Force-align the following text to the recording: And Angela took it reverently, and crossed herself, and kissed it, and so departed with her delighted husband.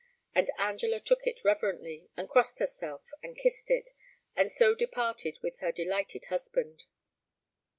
And 0.33 0.49
Angela 0.57 0.99
took 0.99 1.27
it 1.27 1.43
reverently, 1.43 2.09
and 2.17 2.27
crossed 2.27 2.57
herself, 2.57 3.03
and 3.21 3.37
kissed 3.37 3.69
it, 3.69 3.89
and 4.35 4.51
so 4.51 4.73
departed 4.73 5.37
with 5.43 5.57
her 5.57 5.71
delighted 5.71 6.25
husband. 6.25 6.85